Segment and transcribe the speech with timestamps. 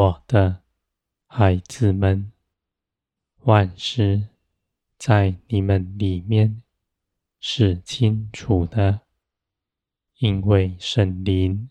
[0.00, 0.62] 我的
[1.26, 2.32] 孩子们，
[3.40, 4.28] 万事
[4.96, 6.62] 在你们里面
[7.38, 9.02] 是清楚的，
[10.16, 11.68] 因为圣灵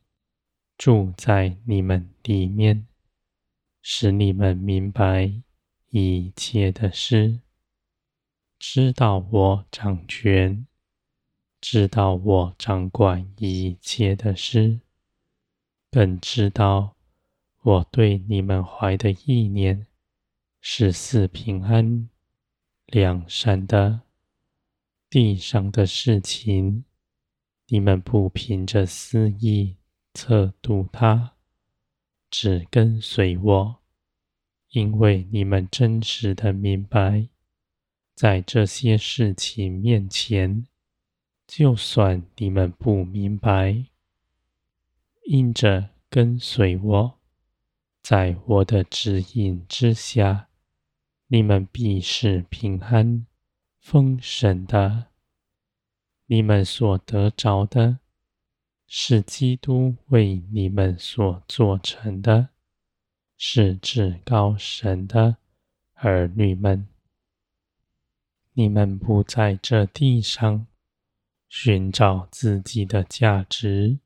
[0.77, 2.85] 住在你们里面，
[3.81, 5.33] 使你们明白
[5.89, 7.39] 一切的事，
[8.59, 10.67] 知道我掌权，
[11.59, 14.81] 知道我掌管一切的事，
[15.89, 16.95] 更知道
[17.69, 19.85] 我对你们怀的意念
[20.59, 22.09] 是四平安、
[22.87, 24.01] 两善的。
[25.07, 26.83] 地上的事情，
[27.67, 29.75] 你们不凭着私意
[30.15, 31.33] 测度它，
[32.31, 33.79] 只跟随我，
[34.71, 37.27] 因为你们真实的明白，
[38.15, 40.65] 在这些事情面前，
[41.45, 43.85] 就算你们不明白，
[45.25, 47.18] 因着跟随我，
[48.09, 50.47] 在我的指引之下，
[51.27, 53.27] 你们必是平安。
[53.79, 55.09] 丰盛的，
[56.25, 57.99] 你们所得着的，
[58.87, 62.49] 是基督为你们所做成的，
[63.37, 65.37] 是至高神的
[65.93, 66.87] 儿女们。
[68.53, 70.65] 你们不在这地上
[71.47, 73.99] 寻找自己的价值，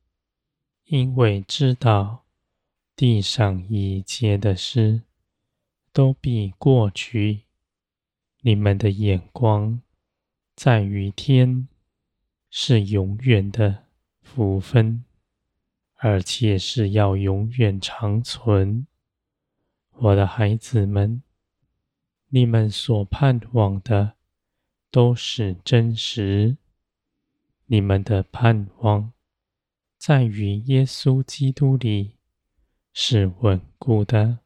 [0.83, 2.22] 因为知道
[2.95, 5.01] 地上一切的事
[5.91, 7.43] 都必过去。
[8.41, 9.81] 你们的眼光
[10.55, 11.67] 在于天，
[12.49, 13.85] 是永远的
[14.21, 15.03] 福分，
[15.95, 18.85] 而且是要永远长存。
[19.91, 21.23] 我的孩子们，
[22.29, 24.13] 你们所盼望的
[24.91, 26.57] 都是真实。
[27.65, 29.13] 你们的盼望
[29.97, 32.17] 在于耶稣基督里
[32.93, 34.39] 是稳固的，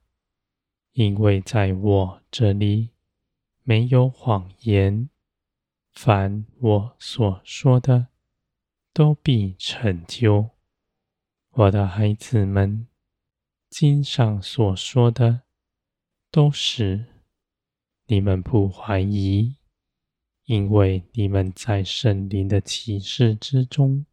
[0.94, 2.90] 因为在我这里。
[3.70, 5.10] 没有谎言，
[5.92, 8.08] 凡我所说的，
[8.94, 10.52] 都必成就。
[11.50, 12.88] 我的孩子们，
[13.70, 15.42] 经上所说的，
[16.32, 17.08] 都是
[18.06, 19.58] 你们不怀疑，
[20.46, 24.06] 因为你们在圣灵的启示之中，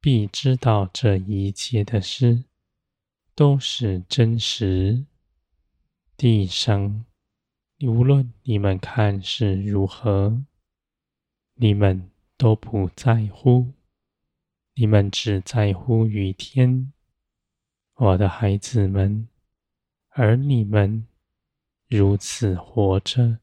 [0.00, 2.42] 必知道这一切的事
[3.36, 5.06] 都是真实。
[6.16, 7.04] 地上。
[7.80, 10.42] 无论你们看是如何，
[11.56, 13.74] 你们都不在乎，
[14.76, 16.90] 你们只在乎雨天，
[17.96, 19.28] 我的孩子们，
[20.08, 21.06] 而你们
[21.86, 23.40] 如此活着，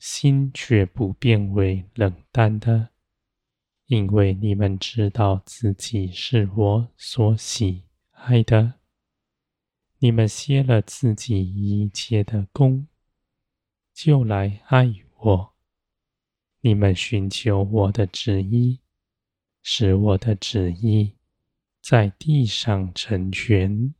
[0.00, 2.88] 心却不变为冷淡的，
[3.86, 8.80] 因为你们知道自己是我所喜爱的，
[10.04, 12.88] 你们歇了自己一切的工。
[13.94, 15.54] 就来爱我，
[16.62, 18.80] 你们寻求我的旨意，
[19.62, 21.14] 使我的旨意
[21.80, 23.94] 在地上成全。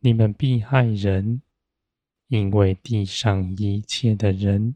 [0.00, 1.42] 你们必爱人，
[2.26, 4.74] 因为地上一切的人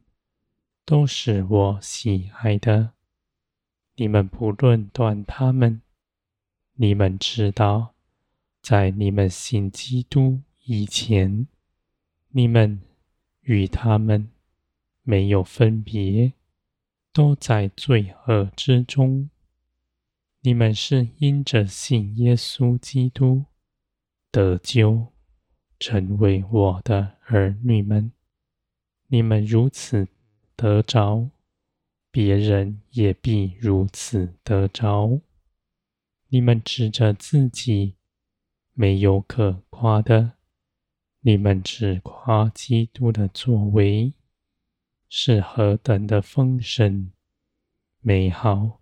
[0.84, 2.92] 都是我喜爱的。
[3.96, 5.82] 你们不论断他们，
[6.74, 7.96] 你们知道，
[8.70, 11.48] 在你们信基督以前，
[12.28, 12.80] 你们。
[13.40, 14.30] 与他们
[15.02, 16.34] 没有分别，
[17.12, 19.28] 都在罪恶之中。
[20.42, 23.46] 你们是因着信耶稣基督
[24.30, 25.12] 得救，
[25.80, 28.12] 成为我的儿女们。
[29.08, 30.06] 你们如此
[30.54, 31.28] 得着，
[32.12, 35.20] 别人也必如此得着。
[36.28, 37.96] 你们指着自己
[38.80, 40.38] 没有可夸的。
[41.20, 44.14] 你们只夸基督的作为
[45.06, 47.10] 是何等的丰盛、
[48.00, 48.80] 美好！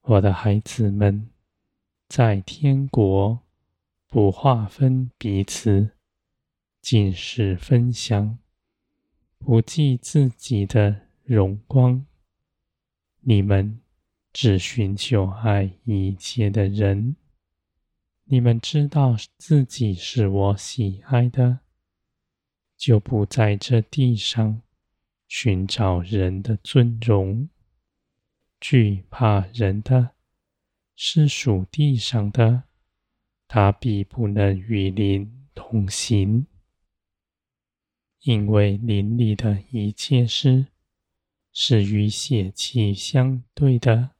[0.00, 1.28] 我的孩子们，
[2.08, 3.40] 在天国
[4.08, 5.90] 不划分彼此，
[6.80, 8.38] 尽是分享，
[9.36, 12.06] 不计自己的荣光。
[13.20, 13.78] 你们
[14.32, 17.16] 只寻求爱一切的人。
[18.32, 21.58] 你们知道自己是我喜爱的，
[22.78, 24.62] 就不在这地上
[25.28, 27.50] 寻找人的尊荣。
[28.58, 30.12] 惧怕人的，
[30.96, 32.62] 是属地上的，
[33.46, 36.46] 他必不能与您同行，
[38.20, 40.68] 因为林里的一切事
[41.52, 44.12] 是与血气相对的。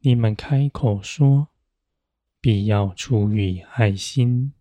[0.00, 1.50] 你们开口说。
[2.48, 4.54] 必要出于爱心，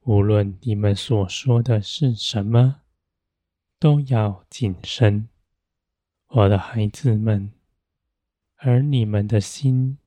[0.00, 2.80] 无论你们所说的是什么，
[3.78, 5.28] 都要谨慎，
[6.26, 7.52] 我的孩子们。
[8.56, 9.98] 而你们的心，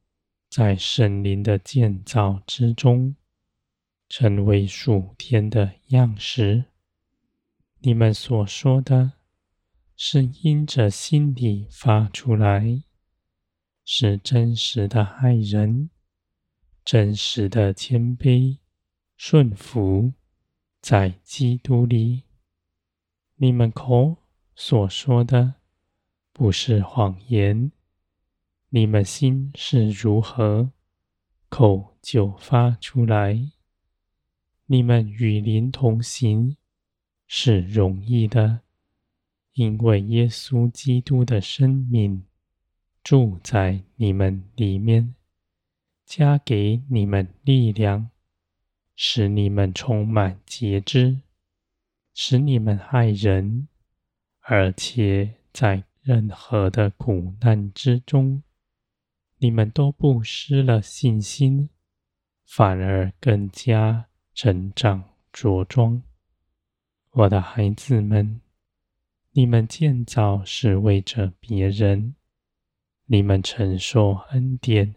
[0.50, 3.15] 在圣灵的建造之中，
[4.09, 6.65] 成为属天的样式。
[7.79, 9.13] 你们所说的，
[9.95, 12.83] 是因着心里发出来，
[13.86, 15.89] 是真实的爱人，
[16.85, 18.57] 真实的谦卑、
[19.15, 20.13] 顺服，
[20.81, 22.24] 在基督里。
[23.35, 24.18] 你们口
[24.56, 25.56] 所说的，
[26.33, 27.71] 不是谎言。
[28.69, 30.71] 你们心是如何，
[31.47, 33.51] 口就发出来。
[34.65, 36.57] 你们与灵同行
[37.27, 38.62] 是容易的，
[39.53, 42.25] 因为耶稣基督的生命
[43.03, 45.15] 住在你们里面，
[46.15, 48.12] 加给你们力量，
[48.95, 51.21] 使你们充满节制，
[52.13, 53.68] 使你们爱人，
[54.42, 58.44] 而且在任何的苦难之中。
[59.39, 61.69] 你们都不失了信心，
[62.45, 64.06] 反而更加
[64.36, 66.04] 成长茁壮。
[67.10, 68.39] 我的孩子们，
[69.31, 72.13] 你们建造是为着别人，
[73.07, 74.94] 你们承受恩典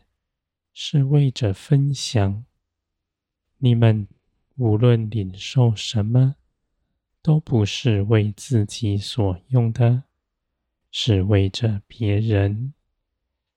[0.78, 2.44] 是为着分享。
[3.56, 4.06] 你们
[4.56, 6.36] 无论领受什么，
[7.22, 10.02] 都不是为自己所用的，
[10.90, 12.74] 是为着别人。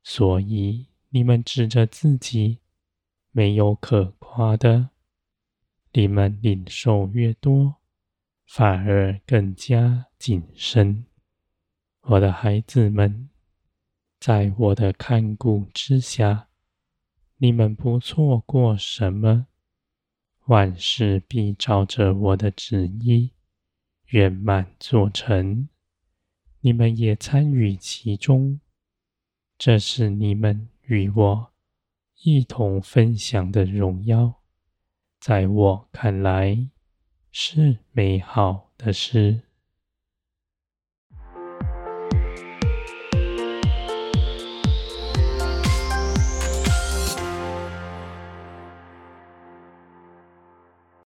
[0.02, 2.60] 所以，你们指着自己
[3.32, 4.92] 没有可夸的，
[5.92, 7.76] 你们领受越多，
[8.46, 11.06] 反而更加谨慎。
[12.04, 13.30] 我的孩子们，
[14.22, 16.48] 在我的看顾之下，
[17.42, 19.48] 你们不错过什么，
[20.48, 23.32] 万事必照着我的旨意
[24.08, 25.70] 圆满做成，
[26.60, 28.60] 你们也参与其中。
[29.58, 31.54] 这是你们与我
[32.24, 34.42] 一同分享的荣耀，
[35.22, 36.70] 在我看来
[37.32, 39.49] 是美好的事。